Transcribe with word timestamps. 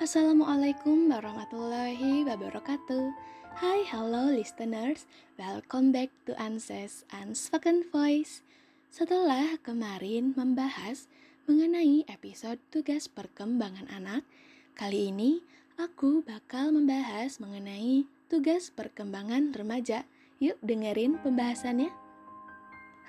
Assalamualaikum 0.00 1.12
warahmatullahi 1.12 2.24
wabarakatuh. 2.24 3.12
Hai, 3.60 3.84
hello 3.84 4.32
listeners. 4.32 5.04
Welcome 5.36 5.92
back 5.92 6.08
to 6.24 6.32
Anses 6.40 7.04
Unspoken 7.12 7.84
Voice. 7.92 8.40
Setelah 8.88 9.60
kemarin 9.60 10.32
membahas 10.32 11.04
mengenai 11.44 12.08
episode 12.08 12.56
tugas 12.72 13.12
perkembangan 13.12 13.92
anak, 13.92 14.24
kali 14.72 15.12
ini 15.12 15.44
aku 15.76 16.24
bakal 16.24 16.72
membahas 16.72 17.36
mengenai 17.36 18.08
tugas 18.32 18.72
perkembangan 18.72 19.52
remaja. 19.52 20.08
Yuk 20.40 20.56
dengerin 20.64 21.20
pembahasannya. 21.20 21.92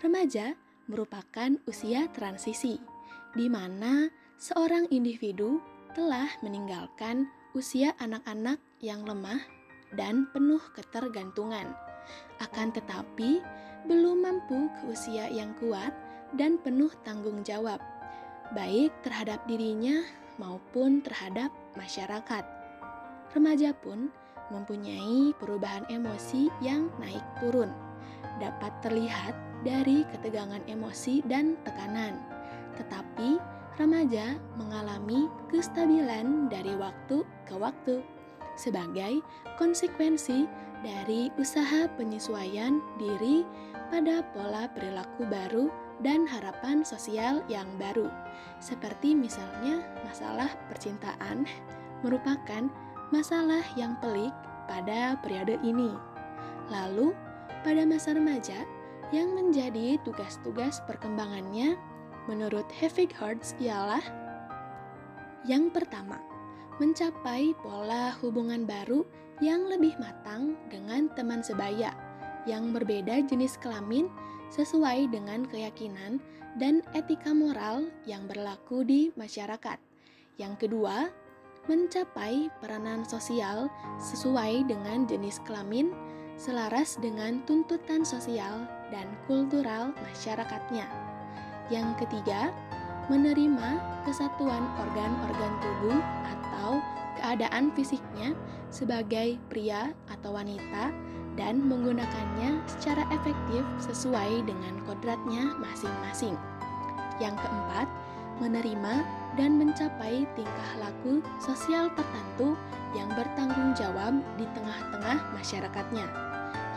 Remaja 0.03 0.59
merupakan 0.91 1.55
usia 1.71 2.11
transisi, 2.11 2.83
di 3.31 3.47
mana 3.47 4.11
seorang 4.35 4.91
individu 4.91 5.63
telah 5.91 6.27
meninggalkan 6.39 7.27
usia 7.51 7.91
anak-anak 7.99 8.59
yang 8.79 9.03
lemah 9.03 9.43
dan 9.95 10.27
penuh 10.31 10.61
ketergantungan. 10.71 11.75
Akan 12.39 12.71
tetapi, 12.71 13.43
belum 13.85 14.23
mampu 14.23 14.71
ke 14.79 14.81
usia 14.87 15.27
yang 15.27 15.51
kuat 15.59 15.91
dan 16.39 16.55
penuh 16.63 16.91
tanggung 17.03 17.43
jawab, 17.43 17.83
baik 18.55 18.91
terhadap 19.03 19.43
dirinya 19.51 19.99
maupun 20.39 21.03
terhadap 21.03 21.51
masyarakat. 21.75 22.43
Remaja 23.35 23.75
pun 23.75 24.07
mempunyai 24.51 25.35
perubahan 25.39 25.87
emosi 25.91 26.51
yang 26.63 26.87
naik 26.99 27.23
turun, 27.39 27.71
dapat 28.39 28.71
terlihat 28.83 29.35
dari 29.63 30.07
ketegangan 30.11 30.63
emosi 30.67 31.23
dan 31.27 31.55
tekanan, 31.63 32.15
tetapi 32.79 33.39
remaja 33.81 34.37
mengalami 34.61 35.25
kestabilan 35.49 36.45
dari 36.53 36.77
waktu 36.77 37.25
ke 37.49 37.57
waktu 37.57 38.05
sebagai 38.53 39.25
konsekuensi 39.57 40.45
dari 40.85 41.33
usaha 41.41 41.89
penyesuaian 41.97 42.77
diri 43.01 43.41
pada 43.89 44.21
pola 44.33 44.69
perilaku 44.69 45.25
baru 45.25 45.65
dan 46.05 46.25
harapan 46.29 46.85
sosial 46.85 47.41
yang 47.49 47.65
baru. 47.77 48.09
Seperti 48.61 49.17
misalnya 49.17 49.81
masalah 50.05 50.49
percintaan 50.69 51.45
merupakan 52.01 52.69
masalah 53.13 53.61
yang 53.77 53.97
pelik 54.01 54.33
pada 54.65 55.17
periode 55.21 55.57
ini. 55.61 55.93
Lalu, 56.69 57.13
pada 57.61 57.85
masa 57.85 58.17
remaja 58.17 58.65
yang 59.13 59.35
menjadi 59.37 59.99
tugas-tugas 60.01 60.81
perkembangannya 60.87 61.77
menurut 62.29 62.65
Havik 62.77 63.13
Hertz 63.15 63.55
ialah 63.61 64.01
yang 65.41 65.73
pertama, 65.73 66.21
mencapai 66.77 67.57
pola 67.65 68.13
hubungan 68.21 68.61
baru 68.69 69.01
yang 69.41 69.65
lebih 69.65 69.97
matang 69.97 70.53
dengan 70.69 71.09
teman 71.17 71.41
sebaya 71.41 71.97
yang 72.45 72.69
berbeda 72.69 73.25
jenis 73.25 73.57
kelamin 73.57 74.05
sesuai 74.53 75.09
dengan 75.09 75.49
keyakinan 75.49 76.21
dan 76.61 76.85
etika 76.93 77.33
moral 77.33 77.89
yang 78.05 78.29
berlaku 78.29 78.85
di 78.85 79.09
masyarakat. 79.17 79.81
Yang 80.37 80.67
kedua, 80.67 81.09
mencapai 81.65 82.53
peranan 82.61 83.01
sosial 83.01 83.65
sesuai 83.97 84.69
dengan 84.69 85.09
jenis 85.09 85.41
kelamin 85.41 85.89
selaras 86.37 87.01
dengan 87.01 87.41
tuntutan 87.49 88.05
sosial 88.05 88.69
dan 88.93 89.09
kultural 89.25 89.89
masyarakatnya. 90.05 91.10
Yang 91.71 92.03
ketiga, 92.03 92.51
menerima 93.07 93.79
kesatuan 94.03 94.67
organ-organ 94.75 95.53
tubuh 95.63 95.99
atau 96.27 96.83
keadaan 97.15 97.71
fisiknya 97.71 98.35
sebagai 98.67 99.39
pria 99.47 99.95
atau 100.11 100.35
wanita 100.35 100.91
dan 101.39 101.63
menggunakannya 101.63 102.59
secara 102.67 103.07
efektif 103.15 103.63
sesuai 103.87 104.43
dengan 104.43 104.83
kodratnya 104.83 105.55
masing-masing. 105.63 106.35
Yang 107.23 107.39
keempat, 107.39 107.87
menerima 108.43 108.95
dan 109.39 109.55
mencapai 109.55 110.27
tingkah 110.35 110.71
laku 110.81 111.23
sosial 111.39 111.87
tertentu 111.95 112.59
yang 112.91 113.07
bertanggung 113.15 113.71
jawab 113.79 114.19
di 114.35 114.43
tengah-tengah 114.51 115.23
masyarakatnya. 115.39 116.03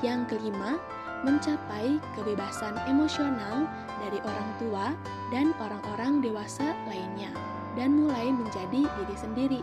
Yang 0.06 0.36
kelima, 0.36 0.78
mencapai 1.24 1.96
kebebasan 2.14 2.76
emosional 2.84 3.64
dari 4.04 4.20
orang 4.20 4.50
tua 4.60 4.86
dan 5.32 5.56
orang-orang 5.56 6.20
dewasa 6.20 6.76
lainnya, 6.84 7.32
dan 7.74 7.96
mulai 7.96 8.28
menjadi 8.28 8.84
diri 8.84 9.16
sendiri. 9.16 9.60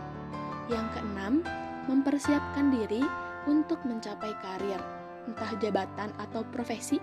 Yang 0.67 0.87
keenam, 0.97 1.33
mempersiapkan 1.85 2.73
diri 2.73 3.05
untuk 3.45 3.77
mencapai 3.85 4.33
karir, 4.41 4.81
entah 5.29 5.51
jabatan 5.61 6.09
atau 6.17 6.41
profesi 6.49 6.97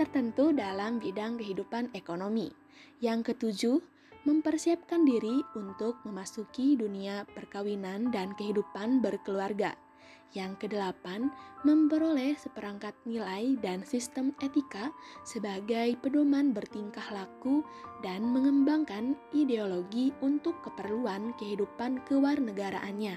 tertentu 0.00 0.54
dalam 0.56 0.96
bidang 1.02 1.36
kehidupan 1.36 1.92
ekonomi. 1.92 2.48
Yang 3.02 3.34
ketujuh, 3.34 3.78
mempersiapkan 4.26 5.02
diri 5.08 5.42
untuk 5.56 5.98
memasuki 6.04 6.76
dunia 6.76 7.24
perkawinan 7.34 8.12
dan 8.14 8.36
kehidupan 8.36 9.00
berkeluarga. 9.00 9.74
Yang 10.36 10.68
kedelapan, 10.68 11.32
memperoleh 11.64 12.36
seperangkat 12.36 12.92
nilai 13.08 13.56
dan 13.64 13.80
sistem 13.80 14.36
etika 14.44 14.92
sebagai 15.24 15.96
pedoman 16.04 16.52
bertingkah 16.52 17.08
laku 17.10 17.64
dan 18.04 18.28
mengembangkan 18.28 19.16
ideologi 19.32 20.12
untuk 20.20 20.60
keperluan 20.60 21.32
kehidupan 21.40 22.04
kewarnegaraannya. 22.04 23.16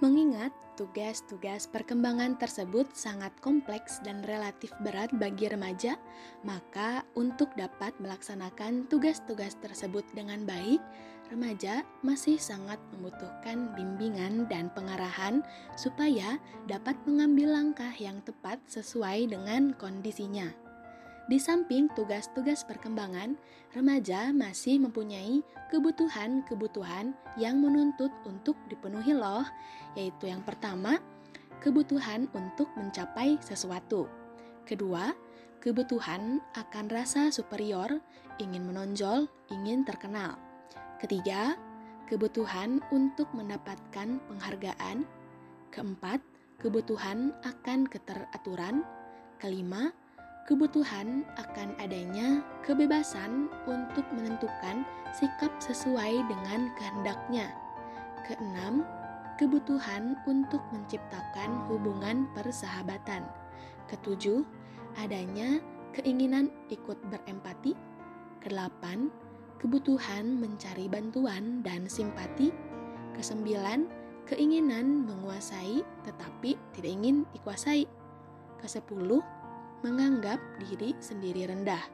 Mengingat 0.00 0.54
tugas-tugas 0.80 1.68
perkembangan 1.68 2.40
tersebut 2.40 2.88
sangat 2.96 3.36
kompleks 3.44 4.00
dan 4.00 4.24
relatif 4.24 4.72
berat 4.80 5.12
bagi 5.12 5.44
remaja, 5.44 6.00
maka 6.40 7.04
untuk 7.12 7.52
dapat 7.52 7.92
melaksanakan 8.00 8.88
tugas-tugas 8.88 9.60
tersebut 9.60 10.08
dengan 10.16 10.48
baik, 10.48 10.80
remaja 11.30 11.86
masih 12.02 12.36
sangat 12.36 12.76
membutuhkan 12.92 13.70
bimbingan 13.78 14.50
dan 14.50 14.68
pengarahan 14.74 15.46
supaya 15.78 16.42
dapat 16.66 16.98
mengambil 17.06 17.54
langkah 17.54 17.94
yang 17.96 18.18
tepat 18.26 18.58
sesuai 18.66 19.30
dengan 19.30 19.70
kondisinya. 19.78 20.50
Di 21.30 21.38
samping 21.38 21.86
tugas-tugas 21.94 22.66
perkembangan, 22.66 23.38
remaja 23.70 24.34
masih 24.34 24.82
mempunyai 24.82 25.46
kebutuhan-kebutuhan 25.70 27.14
yang 27.38 27.62
menuntut 27.62 28.10
untuk 28.26 28.58
dipenuhi 28.66 29.14
loh, 29.14 29.46
yaitu 29.94 30.26
yang 30.26 30.42
pertama, 30.42 30.98
kebutuhan 31.62 32.26
untuk 32.34 32.66
mencapai 32.74 33.38
sesuatu. 33.38 34.10
Kedua, 34.66 35.14
kebutuhan 35.62 36.42
akan 36.58 36.90
rasa 36.90 37.30
superior, 37.30 38.02
ingin 38.42 38.66
menonjol, 38.66 39.30
ingin 39.54 39.86
terkenal. 39.86 40.49
Ketiga, 41.00 41.56
kebutuhan 42.12 42.84
untuk 42.92 43.32
mendapatkan 43.32 44.20
penghargaan. 44.28 45.08
Keempat, 45.72 46.20
kebutuhan 46.60 47.32
akan 47.40 47.88
keteraturan. 47.88 48.84
Kelima, 49.40 49.96
kebutuhan 50.44 51.24
akan 51.40 51.72
adanya 51.80 52.44
kebebasan 52.60 53.48
untuk 53.64 54.04
menentukan 54.12 54.84
sikap 55.16 55.48
sesuai 55.56 56.20
dengan 56.28 56.68
kehendaknya. 56.76 57.48
Keenam, 58.28 58.84
kebutuhan 59.40 60.20
untuk 60.28 60.60
menciptakan 60.68 61.64
hubungan 61.72 62.28
persahabatan. 62.36 63.24
Ketujuh, 63.88 64.44
adanya 65.00 65.64
keinginan 65.96 66.52
ikut 66.68 67.00
berempati. 67.08 67.72
Kedelapan, 68.44 69.08
kebutuhan 69.60 70.40
mencari 70.40 70.88
bantuan 70.88 71.60
dan 71.60 71.84
simpati. 71.84 72.48
Kesembilan, 73.12 73.84
keinginan 74.24 75.04
menguasai 75.04 75.84
tetapi 76.08 76.56
tidak 76.72 76.90
ingin 76.90 77.28
dikuasai. 77.36 77.84
Kesepuluh, 78.56 79.20
menganggap 79.84 80.40
diri 80.64 80.96
sendiri 81.00 81.44
rendah. 81.44 81.84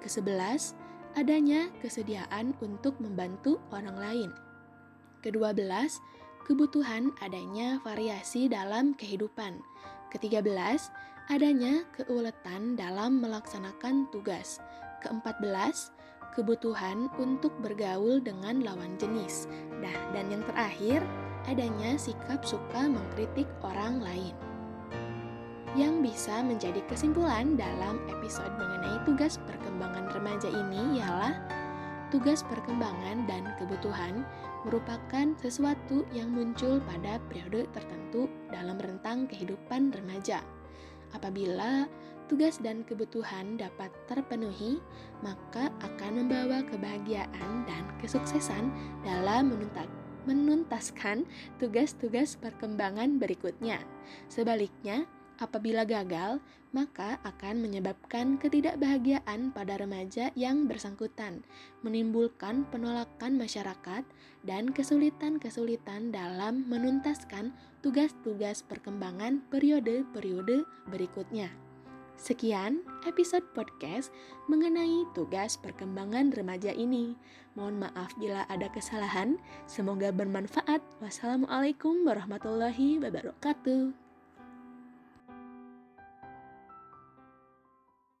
Kesebelas, 0.00 0.72
adanya 1.12 1.68
kesediaan 1.84 2.56
untuk 2.64 2.96
membantu 2.96 3.60
orang 3.68 3.96
lain. 4.00 4.30
Kedua 5.20 5.52
belas, 5.52 6.00
kebutuhan 6.48 7.12
adanya 7.20 7.76
variasi 7.84 8.48
dalam 8.48 8.96
kehidupan. 8.96 9.60
Ketiga 10.08 10.40
belas, 10.40 10.88
adanya 11.28 11.84
keuletan 11.92 12.80
dalam 12.80 13.20
melaksanakan 13.20 14.08
tugas. 14.08 14.56
Keempat 15.04 15.36
belas, 15.44 15.92
kebutuhan 16.34 17.10
untuk 17.18 17.54
bergaul 17.60 18.22
dengan 18.22 18.62
lawan 18.62 18.94
jenis. 19.00 19.50
Nah, 19.80 19.94
dan 20.14 20.30
yang 20.30 20.44
terakhir, 20.46 21.02
adanya 21.48 21.96
sikap 21.96 22.44
suka 22.44 22.86
mengkritik 22.86 23.48
orang 23.64 23.98
lain 24.04 24.36
yang 25.78 26.02
bisa 26.02 26.42
menjadi 26.42 26.82
kesimpulan 26.90 27.54
dalam 27.54 28.02
episode 28.10 28.50
mengenai 28.58 28.98
tugas 29.06 29.38
perkembangan 29.46 30.10
remaja 30.10 30.50
ini 30.50 30.98
ialah 30.98 31.34
tugas 32.10 32.42
perkembangan 32.50 33.22
dan 33.30 33.54
kebutuhan 33.54 34.26
merupakan 34.66 35.30
sesuatu 35.38 36.02
yang 36.10 36.34
muncul 36.34 36.82
pada 36.90 37.22
periode 37.30 37.70
tertentu 37.70 38.26
dalam 38.50 38.76
rentang 38.82 39.30
kehidupan 39.30 39.94
remaja. 39.94 40.42
Apabila 41.14 41.86
tugas 42.30 42.62
dan 42.62 42.86
kebutuhan 42.86 43.58
dapat 43.58 43.90
terpenuhi, 44.06 44.78
maka 45.18 45.74
akan 45.82 46.22
membawa 46.22 46.62
kebahagiaan 46.70 47.66
dan 47.66 47.82
kesuksesan 47.98 48.70
dalam 49.02 49.50
menuntaskan 50.30 51.26
tugas-tugas 51.58 52.38
perkembangan 52.38 53.18
berikutnya. 53.18 53.82
Sebaliknya, 54.30 55.10
Apabila 55.40 55.88
gagal, 55.88 56.36
maka 56.68 57.16
akan 57.24 57.64
menyebabkan 57.64 58.36
ketidakbahagiaan 58.36 59.56
pada 59.56 59.80
remaja 59.80 60.28
yang 60.36 60.68
bersangkutan, 60.68 61.40
menimbulkan 61.80 62.68
penolakan 62.68 63.40
masyarakat, 63.40 64.04
dan 64.44 64.68
kesulitan-kesulitan 64.68 66.12
dalam 66.12 66.68
menuntaskan 66.68 67.56
tugas-tugas 67.80 68.60
perkembangan 68.68 69.40
periode-periode 69.48 70.68
berikutnya. 70.92 71.69
Sekian 72.20 72.84
episode 73.08 73.48
podcast 73.56 74.12
mengenai 74.44 75.08
tugas 75.16 75.56
perkembangan 75.56 76.36
remaja 76.36 76.68
ini. 76.68 77.16
Mohon 77.56 77.88
maaf 77.88 78.12
bila 78.20 78.44
ada 78.52 78.68
kesalahan. 78.68 79.40
Semoga 79.64 80.12
bermanfaat. 80.12 80.84
Wassalamualaikum 81.00 82.04
warahmatullahi 82.04 83.00
wabarakatuh. 83.00 84.09